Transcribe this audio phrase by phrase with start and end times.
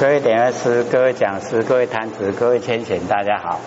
[0.00, 3.60] 各位点乐师、各位讲师、各位摊子、各位千贤，大家好。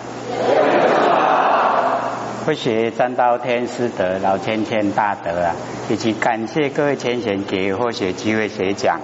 [2.44, 5.54] 不学占道天师德老千千大德啊，
[5.88, 9.00] 以及感谢各位千贤给或学机会学讲。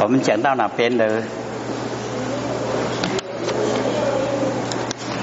[0.00, 1.22] 我们讲到哪边呢？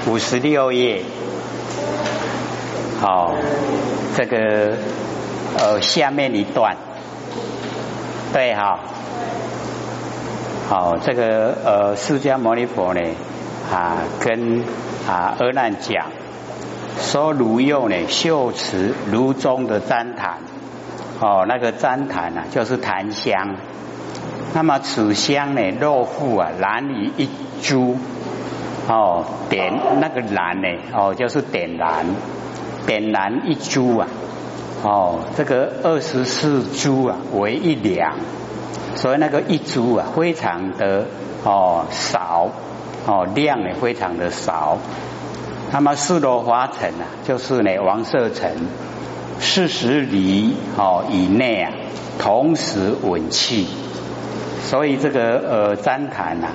[0.06, 1.02] 五十六页。
[3.00, 3.34] 好，
[4.16, 4.76] 这个
[5.58, 6.76] 呃下面一段，
[8.32, 8.81] 对哈。
[10.72, 13.00] 好，这个呃释迦牟尼佛呢
[13.70, 14.62] 啊跟
[15.06, 16.06] 啊阿难讲，
[16.98, 20.38] 说如用呢秀持炉中的旃檀，
[21.20, 23.56] 哦那个旃檀啊就是檀香，
[24.54, 27.28] 那么此香呢肉腹啊燃于一
[27.60, 27.98] 株，
[28.88, 32.06] 哦点那个燃呢哦就是点燃，
[32.86, 34.08] 点燃一株啊，
[34.82, 38.16] 哦这个二十四株啊为一两。
[39.02, 41.06] 所以那个一株啊，非常的
[41.42, 42.48] 哦少
[43.04, 44.78] 哦量也非常的少。
[45.72, 48.48] 那么四罗华城啊，就是呢王舍城
[49.40, 51.72] 四十里哦以内啊，
[52.20, 53.66] 同时稳气。
[54.62, 56.50] 所以这个呃旃檀呐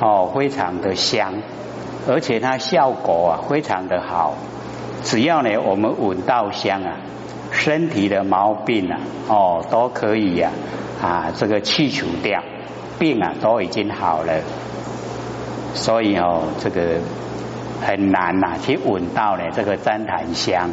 [0.00, 1.34] 哦非常的香，
[2.06, 4.34] 而且它效果啊非常的好。
[5.02, 6.98] 只要呢我们闻到香啊，
[7.50, 10.52] 身体的毛病啊哦都可以呀。
[10.52, 12.42] 啊，啊这个去除掉
[12.98, 14.42] 病啊，都已经好了，
[15.74, 16.98] 所以哦，这个
[17.80, 20.70] 很难呐，去闻到呢这个旃檀香，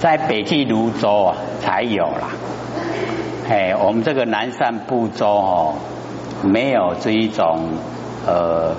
[0.00, 2.30] 在北俱泸州啊才有啦。
[3.48, 5.74] 哎，我们这个南赡部洲哦，
[6.42, 7.68] 没有这一种
[8.26, 8.74] 呃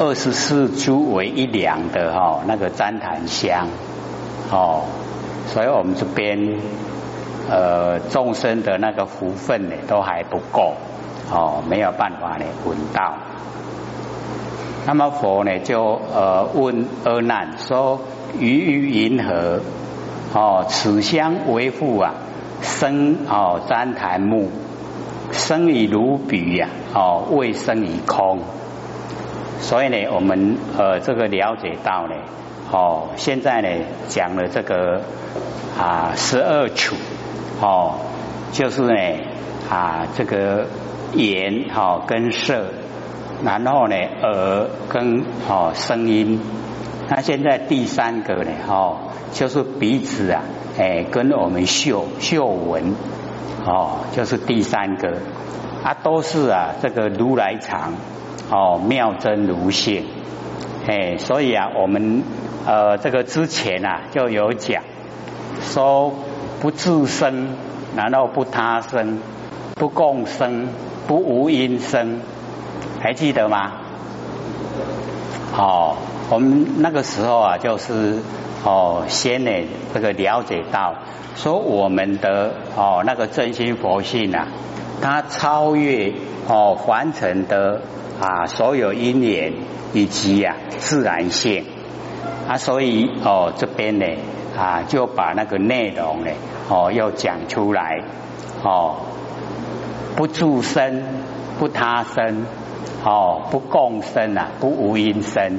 [0.00, 3.68] 二十四株为一两的哈那个旃檀香。
[4.50, 4.84] 哦，
[5.46, 6.58] 所以我们这边
[7.50, 10.74] 呃众生的那个福分呢都还不够
[11.30, 13.14] 哦，没有办法呢闻到。
[14.86, 18.00] 那么佛呢就呃问阿难说：
[18.38, 19.60] 于于银河
[20.32, 22.14] 哦，此相为父啊，
[22.62, 24.48] 生哦旃檀木，
[25.30, 28.40] 生以如彼呀哦，未生以空。
[29.60, 32.14] 所以呢，我们呃这个了解到呢。
[32.70, 33.68] 哦，现在呢
[34.08, 35.00] 讲了这个
[35.78, 36.96] 啊十二处
[37.62, 37.94] 哦，
[38.52, 38.94] 就是呢
[39.70, 40.66] 啊这个
[41.14, 42.66] 眼哦跟色，
[43.42, 46.38] 然后呢耳跟哦声音，
[47.08, 48.98] 那现在第三个呢哦
[49.32, 50.42] 就是鼻子啊
[50.78, 52.94] 哎跟我们嗅嗅闻
[53.64, 55.16] 哦就是第三个
[55.82, 57.94] 啊都是啊这个如来藏
[58.50, 60.04] 哦妙真如性
[60.86, 62.22] 哎所以啊我们。
[62.68, 64.82] 呃，这个之前啊就有讲，
[65.62, 66.12] 说
[66.60, 67.56] 不自生，
[67.96, 69.20] 然后不他生，
[69.74, 70.68] 不共生，
[71.06, 72.20] 不无因生，
[73.00, 73.72] 还记得吗？
[75.56, 75.96] 哦，
[76.28, 78.18] 我们那个时候啊，就是
[78.62, 79.50] 哦，先呢
[79.94, 80.94] 这个了解到，
[81.36, 84.46] 说我们的哦那个真心佛性啊，
[85.00, 86.12] 它超越
[86.46, 87.80] 哦凡尘的
[88.20, 89.54] 啊所有因缘
[89.94, 91.64] 以及啊自然性。
[92.48, 94.06] 啊，所以哦，这边呢
[94.56, 96.30] 啊，就把那个内容呢
[96.68, 98.02] 哦，要讲出来
[98.62, 98.96] 哦，
[100.16, 101.02] 不住生，
[101.58, 102.46] 不他生，
[103.04, 105.58] 哦，不共生啊，不无因生。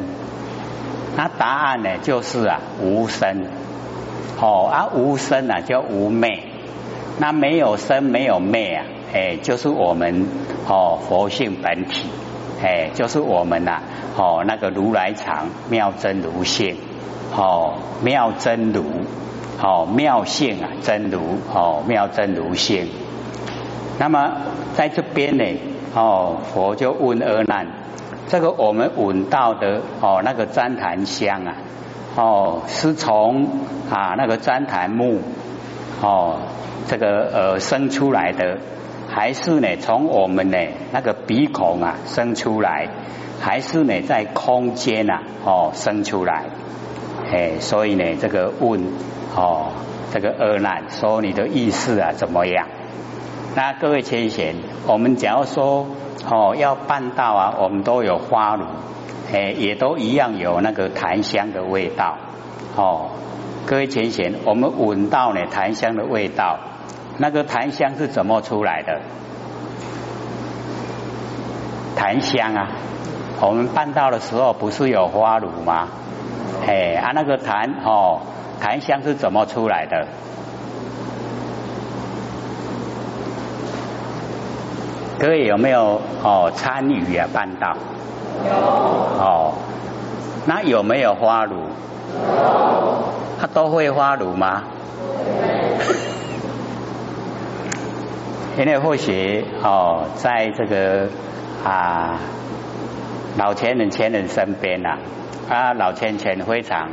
[1.16, 3.46] 那答案呢，就是啊，无生。
[4.42, 6.44] 哦，啊，无生啊，叫无昧。
[7.18, 10.28] 那没有生，没有昧啊，哎，就是我们
[10.68, 12.06] 哦，佛性本体。
[12.62, 13.82] 哎，就是我们呐，
[14.18, 16.76] 哦，那个如来藏妙真如性，
[17.34, 18.84] 哦，妙真如，
[19.62, 21.20] 哦，妙性啊，真如，
[21.54, 22.90] 哦，妙真如性。
[23.98, 24.34] 那么
[24.76, 25.46] 在这边呢，
[25.96, 27.68] 哦，佛就问阿难，
[28.28, 31.56] 这个我们闻到的哦，那个旃檀香啊，
[32.18, 33.48] 哦，是从
[33.90, 35.22] 啊那个旃檀木，
[36.02, 36.40] 哦，
[36.88, 38.58] 这个呃生出来的。
[39.12, 40.58] 还是呢，从我们呢
[40.94, 42.88] 那个鼻孔啊生出来，
[43.42, 46.46] 还是呢在空间啊哦生出来，
[47.34, 48.82] 哎，所以呢这个问
[49.36, 49.72] 哦
[50.14, 52.68] 这个二难说你的意思啊怎么样？
[53.56, 55.88] 那各位千贤，我们假如说
[56.30, 58.66] 哦要办道啊，我们都有花炉，
[59.34, 62.18] 哎，也都一样有那个檀香的味道
[62.76, 63.10] 哦。
[63.66, 66.60] 各位千贤，我们闻到呢檀香的味道。
[67.22, 69.00] 那个檀香是怎么出来的？
[71.98, 72.70] 檀香啊，
[73.42, 75.90] 我们办道的时候不是有花炉吗？
[76.66, 78.22] 哎，啊那个檀哦，
[78.62, 80.08] 檀香是怎么出来的？
[85.20, 87.76] 各位有没有哦参与啊办道？
[88.48, 88.56] 有。
[88.56, 89.54] 哦，
[90.46, 91.58] 那有没有花炉？
[91.58, 93.04] 有。
[93.42, 94.64] 他都会花炉吗？
[98.60, 101.08] 因为或许哦，在这个
[101.64, 102.20] 啊
[103.38, 104.98] 老前人、前人身边呐，
[105.50, 106.90] 啊老前前非常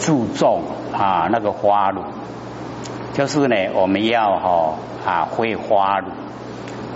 [0.00, 2.02] 注重啊那个花炉，
[3.12, 4.74] 就是呢我们要哈
[5.06, 6.08] 啊会花炉，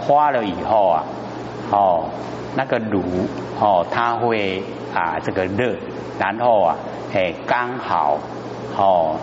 [0.00, 1.04] 花了以后啊
[1.70, 2.08] 哦
[2.56, 3.04] 那个炉
[3.60, 5.76] 哦它会啊这个热，
[6.18, 6.76] 然后啊
[7.14, 8.18] 哎刚好
[8.76, 9.14] 哦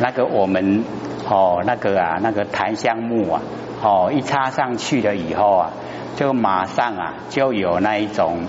[0.00, 0.84] 那个我们
[1.30, 3.40] 哦那个啊那个檀香木啊。
[3.86, 5.70] 哦，一插上去了以后啊，
[6.16, 8.40] 就马上啊就有那一种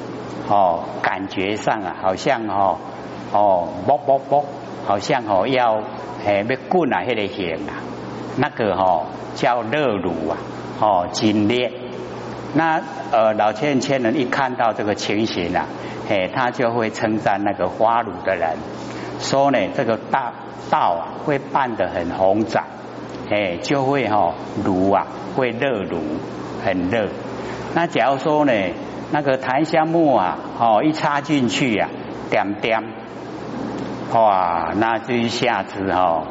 [0.49, 2.79] 哦感觉上啊，好像哦
[3.31, 4.45] 哦啵啵啵，
[4.87, 5.83] 好像哦要
[6.25, 7.77] 诶要滚啊，迄个形啊，
[8.37, 9.05] 那个哦
[9.35, 10.37] 叫热炉啊，
[10.81, 11.71] 哦精烈。
[12.55, 12.81] 那
[13.11, 15.67] 呃老千千人一看到这个情形啊，
[16.09, 18.57] 诶他就会称赞那个花炉的人，
[19.19, 20.33] 说呢这个大
[20.71, 22.63] 道啊会办得很红展。
[23.29, 24.33] 哎，就会哈
[24.63, 25.99] 炉啊，会热炉，
[26.63, 27.09] 很热。
[27.75, 28.53] 那假如说呢，
[29.11, 31.89] 那个檀香木啊，哦一插进去呀，
[32.29, 32.81] 点点，
[34.13, 36.23] 哇，那这一下子哈，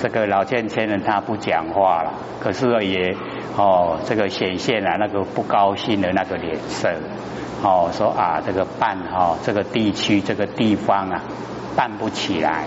[0.00, 3.14] 这个老千千人他不讲话了，可是也
[3.56, 6.90] 哦，这个显现了那个不高兴的那个脸色，
[7.62, 11.22] 哦，说啊，这个办哈，这个地区这个地方啊，
[11.76, 12.66] 办不起来。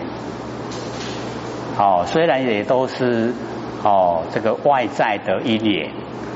[1.78, 3.34] 哦，虽然也都是。
[3.86, 5.92] 哦，这个外在的因缘，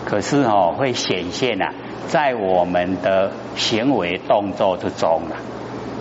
[0.06, 1.74] 可是哦会显现啊，
[2.08, 5.34] 在我们的行为动作之中啊，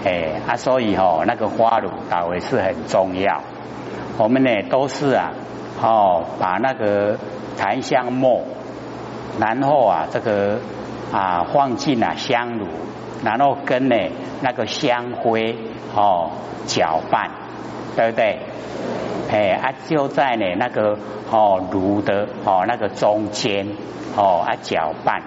[0.04, 3.40] 哎啊，所以哦那个花炉打为是很重要。
[4.18, 5.32] 我们呢都是啊，
[5.80, 7.16] 哦把那个
[7.56, 8.42] 檀香末，
[9.40, 10.58] 然后啊这个
[11.12, 12.66] 啊放进啊香炉，
[13.24, 13.96] 然后跟呢
[14.42, 15.56] 那个香灰
[15.94, 16.30] 哦
[16.66, 17.30] 搅拌，
[17.98, 18.38] 对不对？
[19.30, 20.96] 哎啊就在呢那个。
[21.30, 23.68] 哦，炉的哦，那个中间
[24.16, 25.20] 哦啊搅拌，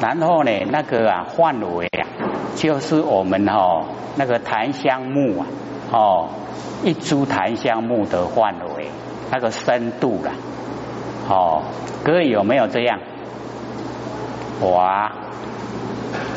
[0.00, 2.06] 然后呢，那个啊范围啊，
[2.54, 3.82] 就是我们哦
[4.14, 5.46] 那个檀香木啊
[5.90, 6.28] 哦
[6.84, 8.86] 一株檀香木的范围，
[9.32, 10.30] 那个深度了
[11.28, 11.64] 哦，
[12.04, 13.00] 各位有没有这样？
[14.62, 15.10] 哇，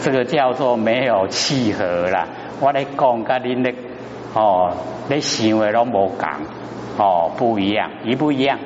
[0.01, 2.27] 这个叫做没有契合了。
[2.59, 3.71] 我来讲，跟您的
[4.33, 4.71] 哦，
[5.09, 6.41] 你想的都无讲
[6.97, 8.59] 哦，不一样，一不一样？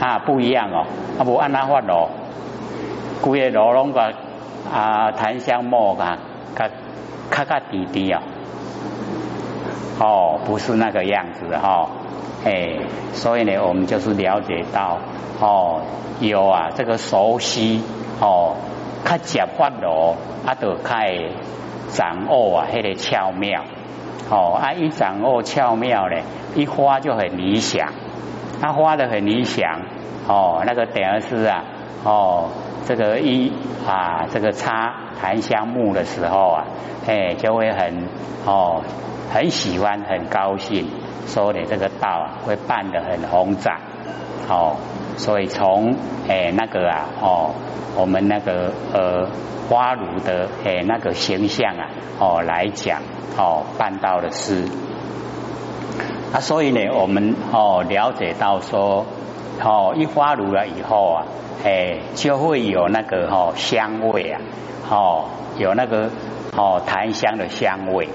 [0.00, 0.84] 啊，不一样哦，
[1.18, 2.08] 啊无按那法咯，
[3.20, 4.12] 规个炉拢个
[4.72, 6.18] 啊檀香木啊，
[6.54, 6.68] 较
[7.30, 8.20] 较较低低哦，
[9.98, 11.88] 哦，不是那个样子哈，
[12.44, 12.78] 哎，
[13.12, 14.98] 所以呢，我们就是了解到
[15.40, 15.80] 哦，
[16.20, 17.82] 有啊这个熟悉
[18.20, 18.54] 哦，
[19.04, 20.14] 较接法咯，
[20.46, 21.12] 啊，都开
[21.88, 23.64] 掌握啊，迄个巧妙，
[24.30, 26.22] 哦，啊一掌握巧妙咧，
[26.54, 27.92] 一花就很理想。
[28.60, 29.80] 他花的很理想
[30.26, 31.64] 哦，那个等于是啊
[32.04, 32.48] 哦，
[32.86, 33.52] 这个一
[33.86, 36.64] 啊这个插檀香木的时候啊，
[37.06, 38.08] 哎就会很
[38.44, 38.82] 哦
[39.32, 40.86] 很喜欢很高兴，
[41.26, 43.78] 说你这个道啊会办得很宏展
[44.48, 44.76] 哦，
[45.18, 45.94] 所以从
[46.28, 47.54] 哎那个啊哦
[47.96, 49.28] 我们那个呃
[49.68, 51.84] 花炉的哎那个形象啊
[52.18, 53.02] 哦来讲
[53.36, 54.64] 哦办到的事。
[56.32, 59.06] 啊，所以呢，我们哦了解到说，
[59.62, 61.24] 哦一花炉了以后啊，
[61.64, 64.40] 哎就会有那个哦香味啊，
[64.90, 65.24] 哦
[65.56, 66.10] 有那个
[66.54, 68.08] 哦檀香的香味。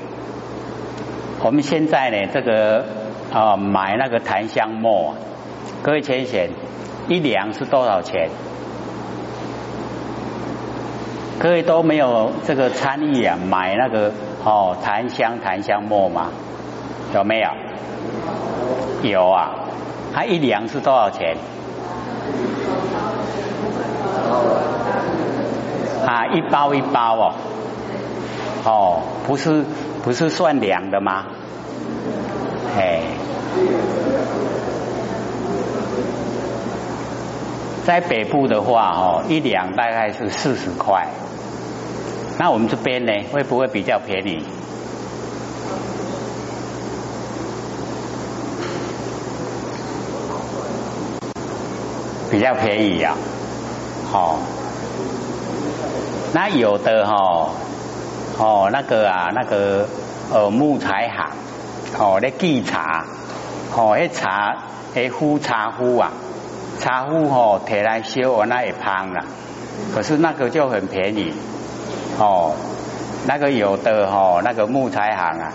[1.43, 2.85] 我们现在呢，这个
[3.33, 5.15] 啊买那个檀香木、啊，
[5.81, 6.51] 各位浅显，
[7.07, 8.29] 一两是多少钱？
[11.39, 14.11] 各位都没有这个参与啊，买那个
[14.45, 16.29] 哦檀香檀香末吗？
[17.13, 17.49] 有没有？
[19.03, 19.51] 有啊，
[20.13, 21.35] 它一两是多少钱？
[26.05, 27.33] 啊，一包一包哦，
[28.63, 29.65] 哦，不是
[30.03, 31.25] 不是算两的吗？
[32.77, 33.01] 哎，
[37.85, 41.07] 在北部的话哦，一两大概是四十块，
[42.39, 44.43] 那我们这边呢，会不会比较便宜？
[52.31, 53.15] 比较便宜呀，
[54.09, 54.39] 好，
[56.33, 57.49] 那有的哈，
[58.39, 59.87] 哦那个啊那个
[60.31, 61.29] 呃木材行，
[61.99, 63.05] 哦那寄茶，
[63.75, 64.55] 哦那茶
[64.95, 66.11] 那壶茶壶啊，
[66.83, 69.23] 茶壶哦，提来修我那也胖了，
[69.95, 71.31] 可是那个就很便宜
[72.19, 72.53] 哦。
[73.25, 75.53] 那个有的哦，那个木材行啊，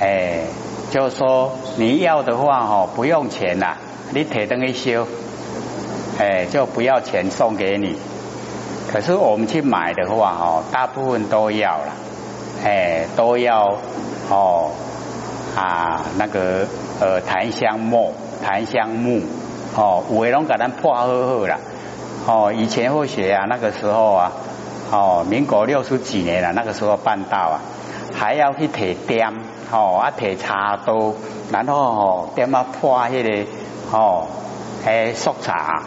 [0.00, 0.44] 哎，
[0.90, 3.76] 就说你要的话哈，不用钱呐，
[4.14, 5.06] 你提灯一修，
[6.18, 7.98] 哎，就不要钱送给你。
[8.90, 11.92] 可是我们去买的话哈，大部分都要了，
[12.64, 13.76] 哎，都要
[14.30, 14.70] 哦
[15.54, 16.66] 啊那个
[17.00, 19.20] 呃檀香木，檀香木
[19.80, 21.56] 哦，五位龙给咱破好好了
[22.26, 24.30] 哦，以前会学啊，那个时候啊。
[24.92, 27.60] 哦，民国六十几年了，那个时候办到啊，
[28.12, 29.32] 还要去提点，
[29.70, 31.12] 哦，啊提茶刀，
[31.52, 33.46] 然后哦点啊破迄个
[33.92, 34.26] 哦，
[34.84, 35.84] 诶速茶，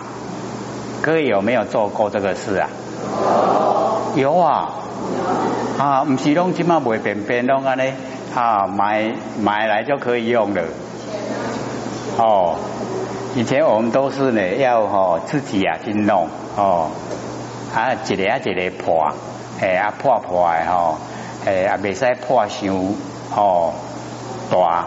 [1.02, 2.70] 各位有没有做过这个事啊？
[4.16, 4.70] 有啊，
[5.78, 7.92] 啊，唔是拢今嘛袂便便拢安尼
[8.34, 10.62] 啊买买来就可以用了。
[12.18, 12.56] 哦，
[13.36, 16.92] 以前我们都是呢要哦自己啊去弄哦。
[17.74, 19.12] 啊，一个啊一个破，
[19.60, 21.00] 诶啊破破诶吼，
[21.46, 22.94] 诶啊未使破伤
[23.32, 23.74] 吼
[24.52, 24.86] 大，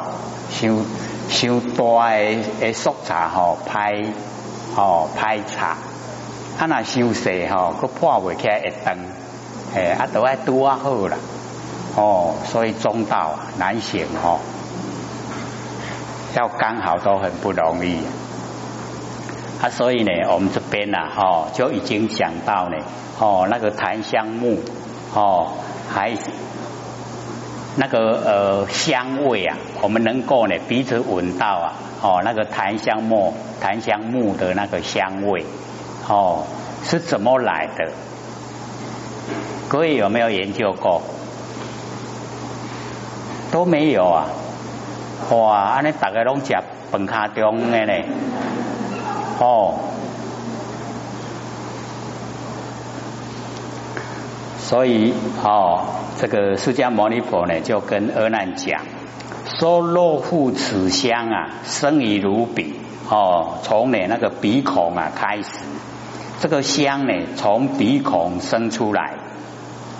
[0.49, 0.85] 伤
[1.29, 4.07] 伤大诶诶速茶吼歹
[4.76, 5.76] 吼歹茶，
[6.61, 8.97] 啊若伤细吼，佮破袂起来会断，
[9.75, 11.17] 诶啊都爱拄啊好啦，
[11.97, 14.38] 哦，所以中道难行吼，
[16.37, 17.99] 要刚好都很不容易。
[19.70, 22.76] 所以呢，我们这边呢，哈，就已经讲到呢，
[23.18, 24.58] 哦，那个檀香木，
[25.14, 25.52] 哦，
[25.88, 26.12] 还
[27.76, 31.72] 那个呃香味啊，我们能够呢彼此闻到啊，
[32.02, 35.44] 哦，那个檀香木，檀香木的那个香味，
[36.08, 36.44] 哦，
[36.84, 37.90] 是怎么来的？
[39.68, 41.02] 各位有没有研究过？
[43.50, 44.26] 都没有啊！
[45.30, 46.54] 哇，安尼大家拢食
[46.90, 47.92] 饭卡中的呢。
[49.38, 49.75] 哦，
[54.59, 55.12] 所以
[55.45, 55.85] 哦，
[56.19, 58.81] 这个释迦牟尼佛呢，就跟阿难讲，
[59.59, 65.50] 说若复此香啊，生于如彼哦，从你那个鼻孔啊开始，
[66.40, 69.16] 这个香呢，从鼻孔生出来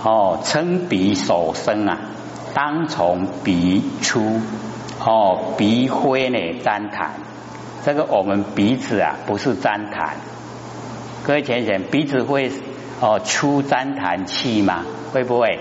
[0.03, 1.99] 哦，称鼻所生啊，
[2.55, 4.41] 当从鼻出
[5.05, 7.09] 哦，鼻灰呢沾痰。
[7.87, 10.09] 这个我们鼻子啊，不是粘痰。
[11.23, 12.51] 各位浅浅，鼻子会
[13.01, 14.83] 哦出粘痰气吗？
[15.13, 15.61] 会不会？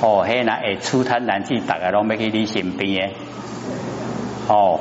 [0.00, 3.10] 哦，嘿那会出痰痰气，大家拢要去你身边
[4.46, 4.78] 哦。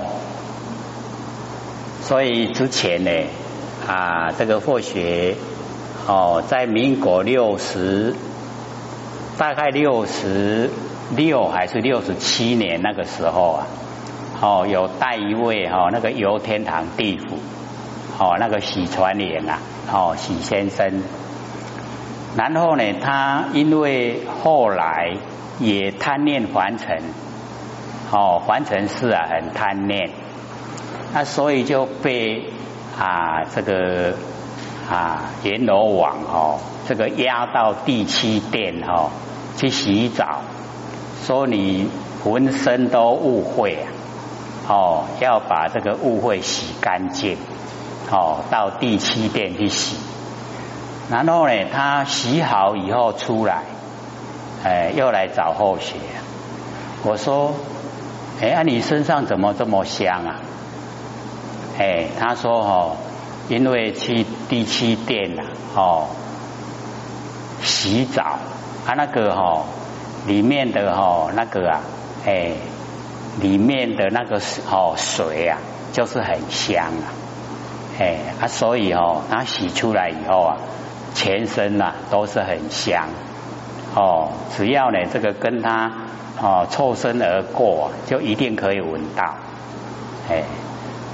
[2.03, 3.09] 所以之前呢
[3.87, 5.35] 啊，这个或许
[6.05, 8.13] 哦，在民国六十，
[9.39, 10.69] 大概六十
[11.15, 13.67] 六还是六十七年那个时候啊。
[14.41, 17.35] 哦，有带一位哈，那个游天堂地府，
[18.17, 19.59] 哦，那个许传莲啊，
[19.91, 21.03] 哦，许先生。
[22.37, 25.17] 然后呢，他因为后来
[25.59, 27.01] 也贪念凡尘，
[28.11, 30.11] 哦，凡尘事啊，很贪念，
[31.13, 32.45] 那所以就被
[32.97, 34.13] 啊这个
[34.89, 39.09] 啊阎罗王哦，这个压到第七殿哦
[39.57, 40.43] 去洗澡，
[41.23, 41.89] 说你
[42.23, 43.98] 浑身都误会啊。
[44.69, 47.37] 哦，要把这个污秽洗干净，
[48.11, 49.97] 哦，到第七殿去洗。
[51.09, 53.63] 然后呢，他洗好以后出来，
[54.63, 55.95] 哎，又来找后学。
[57.01, 57.55] 我说，
[58.39, 60.35] 哎，你身上怎么这么香啊？
[61.79, 62.97] 哎，他说哦，
[63.47, 65.43] 因为去第七殿了，
[65.75, 66.05] 哦，
[67.63, 68.37] 洗澡，
[68.85, 69.63] 他那个哈
[70.27, 71.81] 里面的哈那个啊，
[72.27, 72.51] 哎。
[73.41, 75.57] 里面的那个哦水啊，
[75.93, 77.07] 就是很香啊，
[77.99, 80.57] 哎啊，所以哦，它洗出来以后啊，
[81.15, 83.07] 全身呐都是很香
[83.95, 84.31] 哦。
[84.57, 85.91] 只要呢这个跟它
[86.41, 89.35] 哦凑身而过，就一定可以闻到，
[90.29, 90.43] 哎，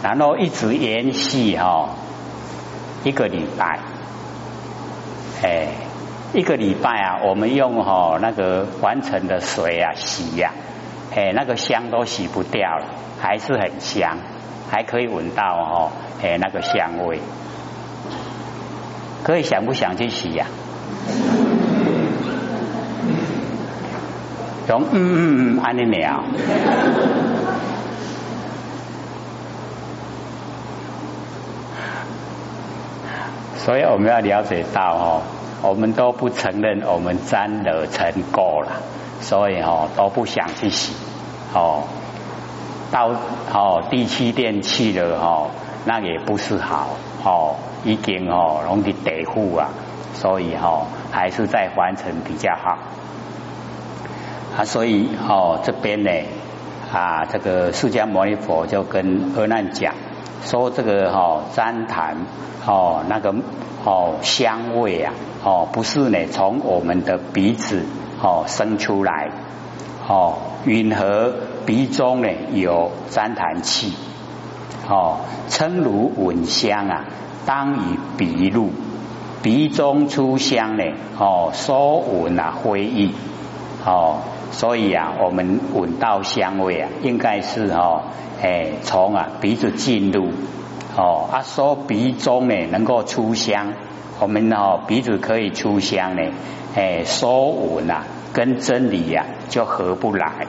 [0.01, 1.89] 然后一直延续哈
[3.03, 3.79] 一个礼拜，
[5.43, 5.67] 哎，
[6.33, 10.51] 一个礼拜啊，我们用哈那个完成的水啊洗呀。
[11.15, 12.85] 哎，那个香都洗不掉了，
[13.21, 14.17] 还是很香，
[14.69, 15.91] 还可以闻到哦，
[16.21, 17.21] 哎，那个香味。
[19.23, 20.45] 各位想不想去洗呀？
[24.67, 26.23] 用嗯嗯嗯，安尼聊。
[33.57, 35.21] 所以我们要了解到哦，
[35.63, 38.81] 我们都不承认我们沾了成垢了。
[39.21, 40.93] 所以哦都不想去洗
[41.53, 41.83] 哦，
[42.91, 43.11] 到
[43.53, 45.49] 哦第七殿去了哦，
[45.85, 46.89] 那也不是好
[47.23, 49.69] 哦，已经哦容易得户啊，
[50.13, 52.77] 所以哦还是在凡尘比较好。
[54.57, 56.11] 啊，所以哦这边呢
[56.93, 59.93] 啊这个释迦牟尼佛就跟阿难讲
[60.43, 62.25] 说这个哈旃檀
[62.65, 63.33] 哦那个
[63.83, 67.85] 哦香味啊哦不是呢从我们的鼻子
[68.25, 69.29] 哦生出来。
[70.07, 71.33] 哦云和
[71.67, 73.93] 鼻中呢有旃檀气。
[74.87, 77.05] 哦，称如闻香啊，
[77.47, 78.69] 当以鼻入，
[79.41, 80.83] 鼻中出香呢，
[81.17, 83.11] 哦，说闻啊，非意，
[83.83, 84.17] 哦，
[84.51, 88.03] 所以啊，我们闻到香味啊，应该是哦，
[88.43, 90.29] 哎，从啊鼻子进入，
[90.95, 93.73] 哦，啊说鼻中呢能够出香，
[94.19, 96.31] 我们哦鼻子可以出香呢，
[96.75, 98.05] 哎，收闻啊，
[98.35, 100.45] 跟真理呀就合不来，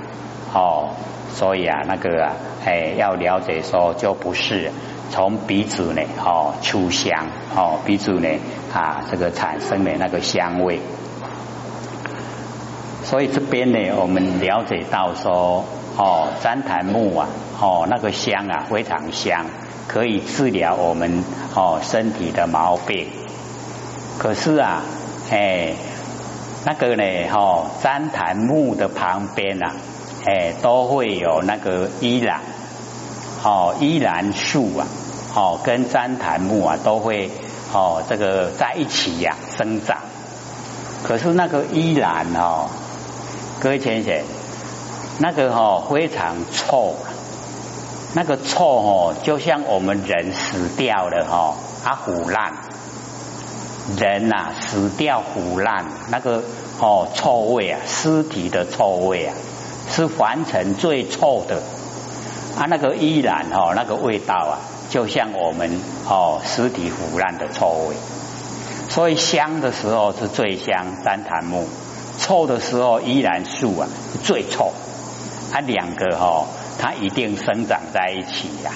[0.52, 0.90] 哦。
[1.32, 2.32] 所以啊，那个啊，
[2.64, 4.72] 哎，要了解说，就不是
[5.10, 8.28] 从鼻子呢，哦，出香，哦，鼻子呢，
[8.72, 10.80] 啊，这个产生的那个香味。
[13.04, 15.62] 所以这边呢，我们了解到说，
[15.98, 17.28] 哦，旃檀木啊，
[17.60, 19.44] 哦，那个香啊，非常香，
[19.86, 21.22] 可以治疗我们
[21.54, 23.08] 哦身体的毛病。
[24.18, 24.82] 可是啊，
[25.30, 25.74] 哎，
[26.66, 29.72] 那个呢，哦，旃檀木的旁边啊。
[30.28, 32.40] 哎，都会有那个依兰，
[33.44, 34.84] 哦，依兰树啊，
[35.36, 37.30] 哦，跟旃檀木啊，都会
[37.72, 39.98] 哦，这个在一起呀生长。
[41.04, 42.66] 可是那个依兰哦，
[43.60, 44.20] 各位先生，
[45.20, 46.96] 那个哦非常臭，
[48.14, 51.54] 那个臭哦，就像我们人死掉了哈，
[51.84, 52.52] 它腐烂，
[53.96, 56.42] 人呐死掉腐烂，那个
[56.78, 59.34] 哦臭味啊，尸体的臭味啊。
[59.88, 61.62] 是凡尘最臭的
[62.58, 64.58] 啊，那个依然哦，那个味道啊，
[64.90, 67.96] 就像我们哦尸体腐烂的臭味。
[68.88, 71.68] 所以香的时候是最香三檀木，
[72.18, 73.88] 臭的时候依然树啊
[74.24, 74.72] 最臭。
[75.52, 76.46] 它两个哈，
[76.80, 78.72] 它一定生长在一起呀，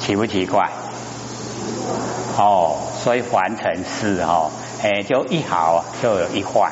[0.00, 0.70] 奇不奇怪？
[2.38, 4.50] 哦，所以凡尘是哦，
[4.82, 6.70] 哎，就一好就有一坏。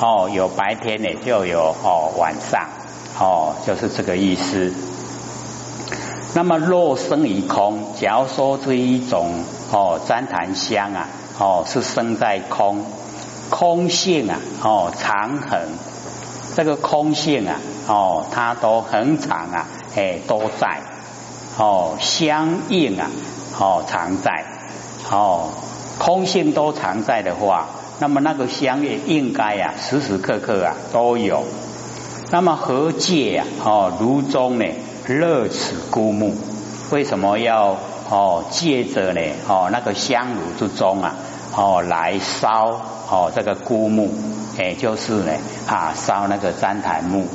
[0.00, 2.68] 哦，有白天呢，就有哦晚上，
[3.18, 4.72] 哦就是这个意思。
[6.34, 11.08] 那么若生于空，假如说这一种哦旃檀香啊，
[11.38, 12.84] 哦是生在空，
[13.50, 15.58] 空性啊，哦常恒，
[16.54, 17.56] 这个空性啊，
[17.88, 20.80] 哦它都恒长啊，哎都在，
[21.56, 23.10] 哦相应啊，
[23.58, 24.44] 哦常在，
[25.10, 25.48] 哦
[25.98, 27.66] 空性都常在的话。
[28.00, 31.42] 那么那个香也应该呀，时时刻刻啊都有。
[32.30, 33.44] 那么何戒呀？
[33.64, 34.64] 哦，炉中呢
[35.04, 36.32] 热此孤木，
[36.92, 37.76] 为什么要
[38.08, 39.20] 哦借着呢？
[39.48, 41.16] 哦那个香炉之中啊，
[41.56, 42.80] 哦来烧
[43.10, 44.08] 哦这个孤木，
[44.56, 45.32] 也就是呢
[45.66, 47.26] 啊烧那个旃檀木。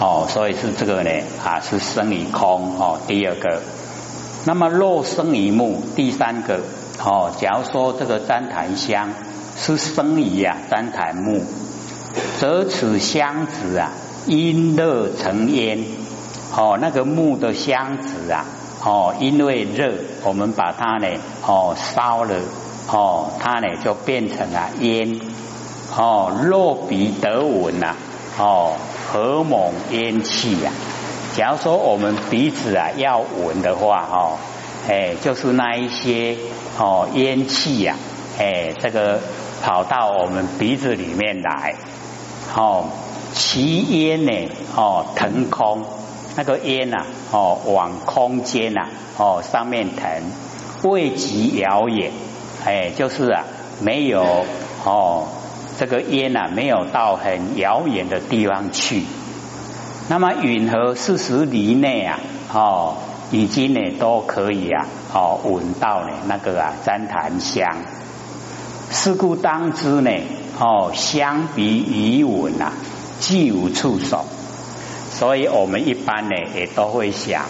[0.00, 1.10] 哦，所以是这个呢
[1.44, 2.98] 啊是生于空哦。
[3.06, 3.62] 第二个，
[4.44, 6.58] 那么若生于木，第三个。
[7.02, 9.08] 哦，假如说这个旃檀香
[9.56, 11.42] 是生于啊旃檀木，
[12.38, 13.90] 则此香子啊
[14.26, 15.78] 因热成烟。
[16.54, 18.44] 哦，那个木的香子啊，
[18.84, 21.08] 哦因为热，我们把它呢
[21.46, 22.34] 哦烧了，
[22.88, 25.20] 哦它呢就变成了烟。
[25.96, 27.94] 哦，若彼得闻呐，
[28.38, 30.70] 哦何猛烟气呀？
[31.34, 34.36] 假如说我们鼻子啊要闻的话，哦。
[34.88, 36.36] 哎，就是那一些
[36.80, 37.94] 哦烟气呀，
[38.38, 39.20] 哎，这个
[39.62, 41.74] 跑到我们鼻子里面来，
[42.56, 42.86] 哦，
[43.34, 44.32] 其烟呢，
[44.74, 45.84] 哦腾空，
[46.36, 48.86] 那个烟呐，哦往空间呐，
[49.18, 50.08] 哦上面腾，
[50.90, 52.12] 未及遥远，
[52.64, 53.44] 哎，就是啊，
[53.82, 54.46] 没有
[54.86, 55.28] 哦，
[55.78, 59.04] 这个烟呐，没有到很遥远的地方去，
[60.08, 62.20] 那么允和四十里内啊，
[62.54, 62.96] 哦。
[63.32, 67.68] 已经呢都可以啊，哦闻到呢那个啊旃檀香，
[68.90, 70.10] 是故当知呢，
[70.58, 72.72] 哦相比于闻啊，
[73.18, 74.24] 既无触手，
[75.10, 77.42] 所以我们一般呢也都会想，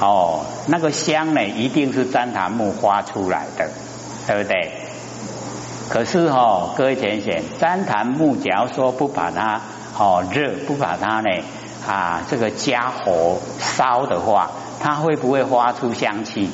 [0.00, 3.68] 哦那个香呢一定是旃檀木发出来的，
[4.28, 4.72] 对不对？
[5.88, 9.60] 可是哈，各位浅显，旃檀木假如说不把它
[9.98, 11.28] 哦热，不把它呢
[11.88, 14.50] 啊这个加火烧的话。
[14.82, 16.50] 它会不会发出香气？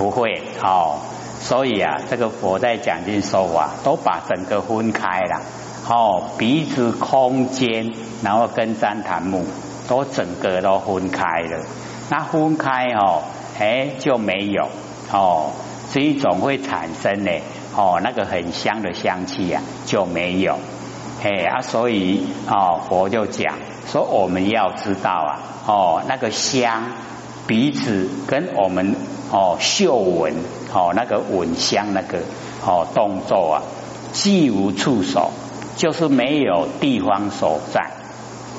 [0.00, 0.96] 不会，哦，
[1.42, 5.42] 所以啊，这个佛在讲经说法，都把整个分开了，
[5.86, 9.44] 哦，鼻子空间，然后跟旃檀木
[9.86, 11.66] 都整个都分开了，
[12.08, 13.24] 那分开哦，
[13.58, 14.68] 哎就没有
[15.12, 15.50] 哦，
[15.90, 17.30] 所以总会产生呢
[17.76, 20.58] 哦那个很香的香气呀就没有，
[21.22, 23.54] 哎啊所以哦佛就讲
[23.86, 26.84] 说我们要知道啊哦那个香
[27.46, 28.96] 鼻子跟我们
[29.30, 30.34] 哦嗅闻
[30.72, 32.18] 哦那个闻香那个
[32.66, 33.62] 哦动作啊
[34.12, 35.30] 既无触手，
[35.76, 37.90] 就是没有地方所在。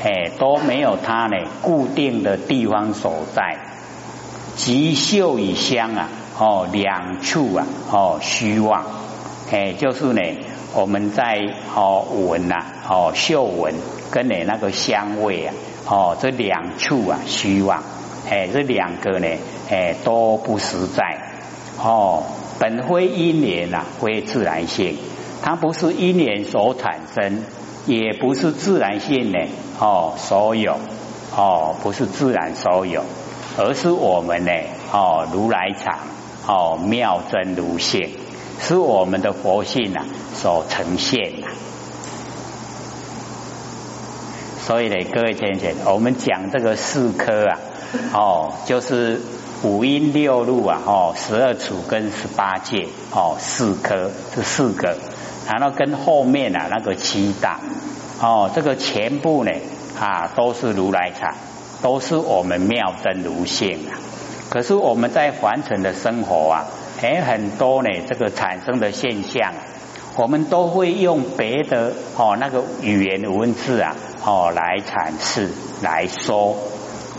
[0.03, 3.59] 哎，都没有它呢，固定的地方所在。
[4.55, 8.83] 即嗅与香啊，哦，两处啊，哦，虚妄。
[9.51, 10.21] 哎，就是呢，
[10.73, 12.55] 我们在哦闻呐，
[12.89, 13.75] 哦嗅闻
[14.09, 15.53] 跟你那个香味啊，
[15.87, 17.83] 哦这两处啊虚妄。
[18.29, 19.27] 哎，这两个呢，
[19.71, 21.31] 哎都不实在。
[21.79, 22.23] 哦，
[22.59, 24.97] 本非因缘呐，非自然性，
[25.41, 27.43] 它不是因缘所产生。
[27.87, 29.39] 也不是自然性呢，
[29.79, 30.77] 哦，所有
[31.35, 33.03] 哦，不是自然所有，
[33.57, 34.51] 而是我们呢，
[34.91, 35.97] 哦，如来藏，
[36.45, 38.11] 哦，妙真如性，
[38.59, 40.05] 是我们的佛性啊
[40.35, 41.47] 所呈现的。
[44.67, 47.59] 所以呢，各位先生，我们讲这个四科啊，
[48.13, 49.19] 哦，就是
[49.63, 54.97] 五音六路啊，哦，十二处跟十八界，哦，四科这四个。
[55.47, 57.59] 然后跟后面啊那个七大
[58.21, 59.51] 哦，这个全部呢
[59.99, 61.33] 啊都是如来藏，
[61.81, 63.97] 都是我们妙真如性啊。
[64.49, 66.65] 可是我们在凡尘的生活啊，
[67.01, 69.53] 哎很多呢这个产生的现象，
[70.15, 75.49] 我们都会用别的哦那个语言文字啊哦来阐释
[75.81, 76.55] 来说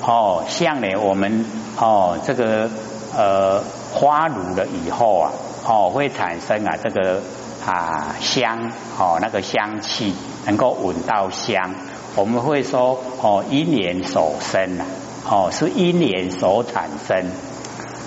[0.06, 1.44] 哦，像呢我们
[1.78, 2.70] 哦这个
[3.16, 5.32] 呃花乳了以后啊
[5.66, 7.20] 哦会产生啊这个。
[7.64, 10.12] 啊，香哦，那个香气
[10.46, 11.72] 能够闻到香，
[12.16, 14.84] 我们会说哦，因缘所生呐，
[15.30, 17.24] 哦，是因缘所产生。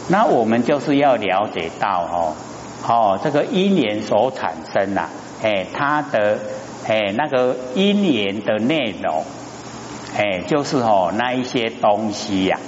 [0.10, 2.34] 那我们就是要了解到哦，
[2.86, 5.08] 哦，这个因缘所产生呐，
[5.42, 6.38] 哎，它的
[6.86, 9.24] 哎那个因缘的内容，
[10.18, 12.60] 哎，就是哦那一些东西呀，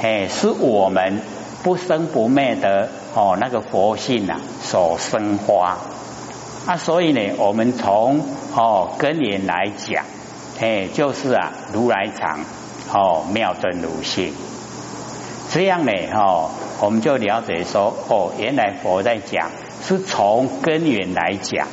[0.00, 1.20] 哎，是我们
[1.62, 5.76] 不生不灭的哦那个佛性呐所生花。
[6.64, 8.20] 啊，所以呢，我们从
[8.54, 10.04] 哦根源来讲，
[10.60, 12.40] 哎，就是啊如来藏
[12.92, 14.32] 哦妙真如性，
[15.50, 16.50] 这样呢，哦，
[16.80, 19.50] 我们就了解说，哦，原来佛在讲
[19.84, 21.66] 是从根源来讲，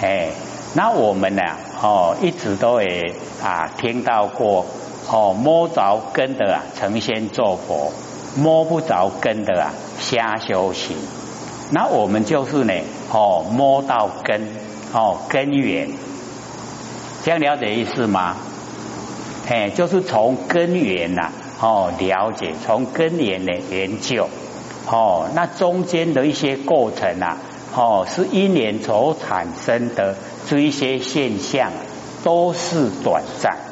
[0.00, 0.30] 哎，
[0.72, 1.42] 那我们呢，
[1.82, 4.64] 哦，一直都也啊听到过，
[5.10, 7.92] 哦，摸着根的啊成仙做佛，
[8.36, 10.96] 摸不着根的啊瞎修行。
[11.70, 12.74] 那我们就是呢，
[13.10, 14.48] 哦，摸到根，
[14.92, 15.88] 哦，根源，
[17.24, 18.36] 这样了解意思吗？
[19.48, 24.28] 哎，就是从根源呐，哦，了解，从根源的研究，
[24.90, 27.38] 哦，那中间的一些过程啊，
[27.74, 30.16] 哦，是因缘所产生的
[30.46, 31.72] 这一些现象，
[32.22, 33.67] 都是短暂。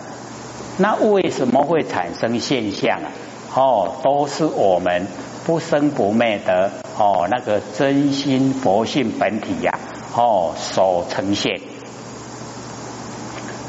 [0.78, 3.08] 那为什么会产生现象啊？
[3.54, 5.06] 哦，都是我们。
[5.46, 9.78] 不生不灭的哦，那个真心佛性本体呀，
[10.12, 11.60] 哦，所呈现，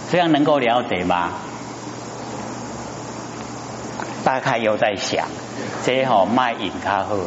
[0.10, 1.34] 这样能够了解吗？
[4.24, 5.28] 大概又在想，
[5.86, 7.26] 这好卖引他喝，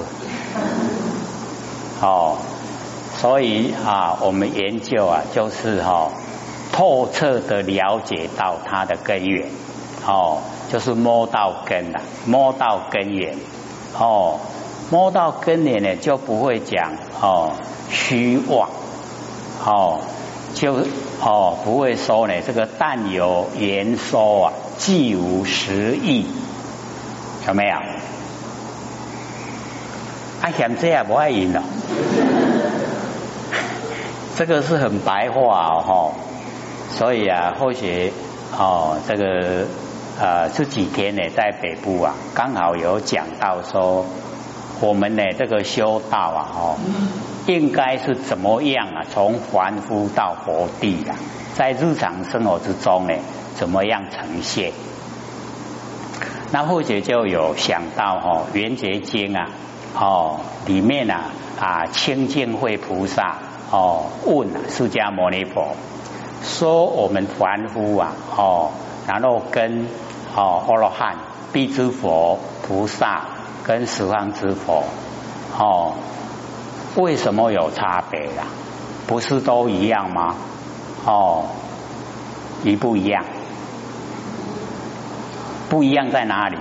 [2.03, 2.39] 哦，
[3.19, 6.11] 所以啊，我们研究啊，就是哈，
[6.73, 9.49] 透彻的了解到它的根源，
[10.07, 10.39] 哦，
[10.73, 13.37] 就是摸到根了，摸到根源。
[13.99, 14.39] 哦，
[14.91, 17.53] 摸到根源呢，就不会讲哦
[17.91, 18.69] 虚妄，
[19.65, 20.01] 哦
[20.55, 20.87] 就
[21.21, 26.25] 哦不会说呢这个但有言说啊，既无实意，
[27.47, 27.77] 有没有？
[30.41, 31.63] 阿贤这样不爱赢了，
[34.39, 36.13] 这个是很白话哦，
[36.91, 38.13] 所以啊，或许
[38.57, 39.67] 哦这个。
[40.21, 44.05] 呃，这几天呢，在北部啊，刚好有讲到说，
[44.79, 46.77] 我们呢这个修道啊，哦，
[47.47, 49.01] 应该是怎么样啊？
[49.11, 51.17] 从凡夫到佛地啊，
[51.55, 53.15] 在日常生活之中呢，
[53.55, 54.73] 怎么样呈现？
[56.53, 59.49] 那或者就有想到哦，《圆觉经》啊，
[59.99, 63.39] 哦，里面啊啊，清净慧菩萨
[63.71, 65.69] 哦问释迦牟尼佛，
[66.43, 68.71] 说我们凡夫啊，哦，
[69.07, 69.87] 然后跟
[70.37, 71.17] 哦，阿罗汉、
[71.53, 73.27] 必之佛、菩萨
[73.65, 74.85] 跟十方之佛，
[75.59, 75.95] 哦，
[76.97, 78.45] 为什么有差别啦？
[79.07, 80.35] 不是都一样吗？
[81.05, 81.47] 哦，
[82.63, 83.25] 一不一样？
[85.69, 86.57] 不一样在哪里？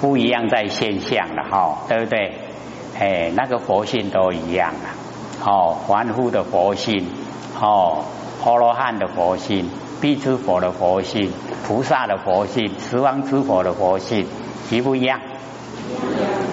[0.00, 2.38] 不一样在现象了哈，对不对？
[2.98, 4.90] 哎，那个佛性都一样啊，
[5.44, 7.08] 哦，凡夫的佛性，
[7.60, 8.04] 哦，
[8.44, 9.70] 阿罗汉的佛性，
[10.02, 11.32] 必知佛的佛性，
[11.64, 14.26] 菩萨的佛性，十方之佛的佛性，
[14.68, 15.20] 一不一样？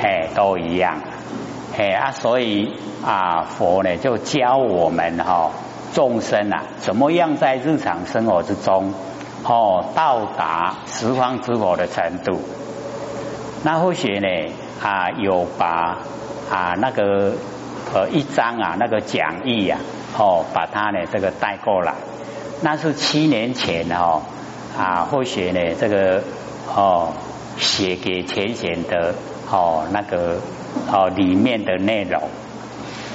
[0.04, 1.02] 哎，都一样。
[1.76, 5.50] 哎啊，所以啊，佛呢就教我们哈
[5.94, 8.94] 众生啊，怎么样在日常生活之中
[9.44, 12.40] 哦到达十方之佛的程度。
[13.64, 14.28] 那或许呢
[14.80, 15.98] 啊有把
[16.52, 17.34] 啊那个
[17.96, 19.80] 呃一张啊那个讲义啊
[20.18, 21.96] 哦把它呢这个带过来，
[22.62, 24.22] 那是七年前哦
[24.78, 26.24] 啊或许呢这个
[26.76, 27.14] 哦
[27.58, 29.16] 写给前贤的
[29.50, 30.38] 哦那个。
[30.92, 32.22] 哦，里面的内容，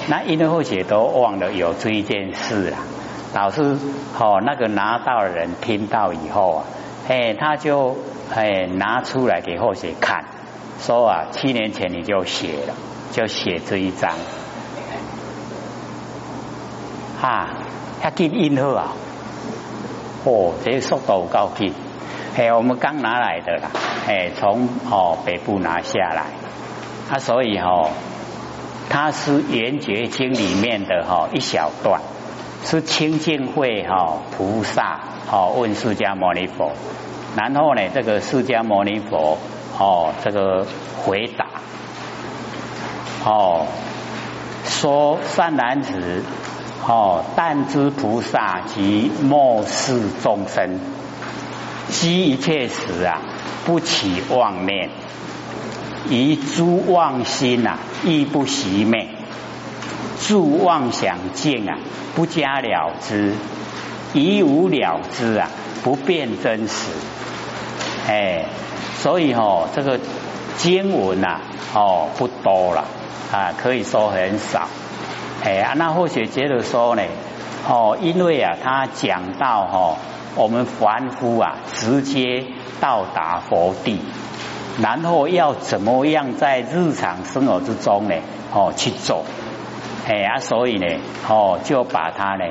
[0.09, 2.83] 那因为后写都忘了有这一件事啊。
[3.33, 3.77] 老师
[4.19, 6.65] 哦，那个拿到的人听到以后啊，
[7.07, 7.95] 哎，他就
[8.35, 10.25] 哎拿出来给后写看，
[10.81, 12.73] 说啊，七年前你就写了，
[13.13, 14.11] 就写这一张，
[17.21, 17.49] 啊，
[18.01, 18.91] 他给印后啊，
[20.25, 21.67] 哦，这速度够快，
[22.35, 23.69] 哎，我们刚拿来的啦，
[24.07, 26.25] 哎，从哦北部拿下来。
[27.09, 27.89] 啊，所以哈，
[28.89, 32.01] 它是《圆觉经》里面的哈一小段，
[32.63, 34.99] 是清净慧哈菩萨
[35.31, 36.71] 哦问释迦牟尼佛，
[37.37, 39.37] 然后呢，这个释迦牟尼佛
[39.77, 40.65] 哦这个
[40.97, 41.45] 回答。
[43.23, 43.67] 哦
[44.63, 46.23] 说善男子
[46.83, 50.79] 哦但知菩萨及末世众生，
[51.89, 53.21] 悉一切时啊
[53.65, 54.89] 不起妄念。
[56.07, 59.07] 以诸妄心呐，亦不习昧；
[60.27, 61.79] 诸妄想境啊，
[62.15, 63.33] 不加了之；
[64.13, 65.49] 以无了之啊，
[65.83, 66.91] 不变真实。
[68.07, 68.45] 哎，
[69.01, 69.99] 所以哦，这个
[70.57, 71.41] 经文呐，
[71.73, 72.85] 哦，不多了
[73.31, 74.67] 啊，可以说很少。
[75.45, 77.03] 哎，那或许接着说呢，
[77.69, 79.97] 哦，因为啊，他讲到哦，
[80.35, 82.43] 我们凡夫啊，直接
[82.81, 84.01] 到达佛地。
[84.81, 88.15] 然后要怎么样在日常生活之中呢？
[88.51, 89.23] 哦，去做，
[90.07, 92.45] 哎呀，所以呢，哦，就把它呢，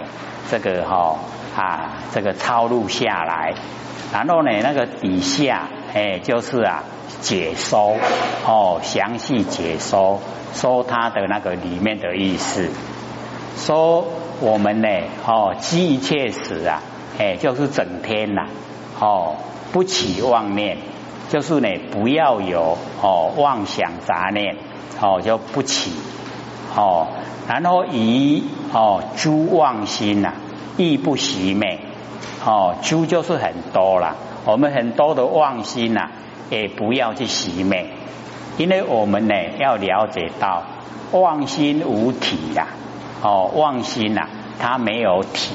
[0.48, 1.18] 这个哈
[1.56, 3.54] 啊，这个抄录下来。
[4.12, 6.84] 然后呢，那个底下，哎，就是啊，
[7.20, 7.96] 解说，
[8.46, 10.20] 哦，详细解说，
[10.54, 12.70] 说它的那个里面的意思。
[13.56, 14.04] 说
[14.40, 14.88] 我们呢，
[15.26, 16.82] 哦，积一切时啊，
[17.18, 18.46] 哎，就是整天呐，
[19.00, 19.36] 哦，
[19.72, 20.78] 不起妄念。
[21.30, 24.56] 就是呢，不要有哦妄想杂念
[25.00, 25.90] 哦就不起
[26.76, 27.08] 哦，
[27.48, 30.34] 然后以哦诸妄心呐
[30.76, 31.80] 亦不习昧
[32.44, 36.10] 哦诸就是很多啦，我们很多的妄心呐
[36.62, 37.86] 也不要去习昧，
[38.56, 40.62] 因为我们呢要了解到
[41.12, 42.68] 妄心无体呀
[43.22, 45.54] 哦妄心呐它没有体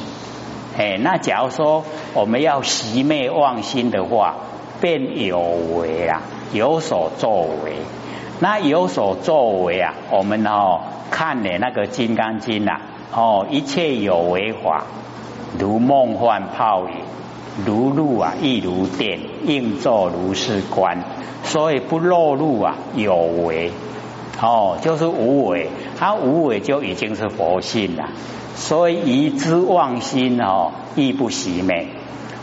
[0.78, 1.84] 哎，那假如说
[2.14, 4.36] 我们要习昧妄心的话。
[4.82, 5.42] 便有
[5.76, 6.22] 为啊，
[6.54, 7.74] 有所作为。
[8.40, 10.80] 那有所作为啊，我们哦
[11.12, 12.80] 看的那个《金刚经》啊，
[13.14, 14.86] 哦一切有为法，
[15.60, 16.96] 如梦幻泡影，
[17.66, 21.04] 如露啊亦如电，应作如是观。
[21.44, 23.72] 所以不落入啊有为，
[24.42, 28.10] 哦就是无为，它无为就已经是佛性了。
[28.56, 31.88] 所以以知妄心哦，亦不习昧。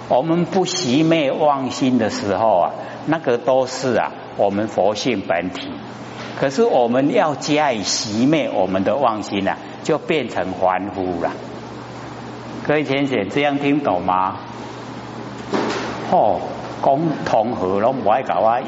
[0.09, 2.73] 我们不习昧妄心的时候啊，
[3.07, 5.69] 那个都是啊我们佛性本体。
[6.41, 11.33] 可是我们要加以习昧我们的妄心啊，就变成凡夫了。
[12.67, 14.37] 各位先生，这样听懂吗？
[16.13, 16.41] 哦，
[16.83, 18.61] 讲同和拢无爱搞啊！